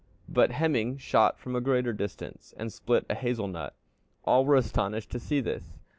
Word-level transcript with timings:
But 0.27 0.49
Hemingr 0.49 0.97
shot 0.99 1.37
from 1.37 1.55
a 1.55 1.61
greater 1.61 1.93
distance, 1.93 2.55
and 2.57 2.73
split 2.73 3.05
a 3.07 3.13
hazel 3.13 3.47
nut. 3.47 3.75
All 4.25 4.43
were 4.45 4.55
astonished 4.55 5.11
to 5.11 5.19
see 5.19 5.41
this. 5.41 5.77